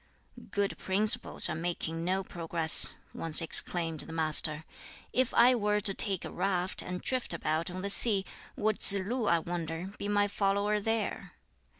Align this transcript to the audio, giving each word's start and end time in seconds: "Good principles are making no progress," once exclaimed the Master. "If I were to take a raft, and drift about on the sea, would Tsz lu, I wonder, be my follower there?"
"Good 0.49 0.79
principles 0.79 1.47
are 1.47 1.53
making 1.53 2.03
no 2.03 2.23
progress," 2.23 2.95
once 3.13 3.39
exclaimed 3.39 3.99
the 3.99 4.11
Master. 4.13 4.65
"If 5.13 5.31
I 5.31 5.53
were 5.53 5.79
to 5.81 5.93
take 5.93 6.25
a 6.25 6.31
raft, 6.31 6.81
and 6.81 7.03
drift 7.03 7.35
about 7.35 7.69
on 7.69 7.83
the 7.83 7.91
sea, 7.91 8.25
would 8.55 8.79
Tsz 8.81 8.93
lu, 8.93 9.27
I 9.27 9.37
wonder, 9.37 9.91
be 9.99 10.07
my 10.07 10.27
follower 10.27 10.79
there?" 10.79 11.33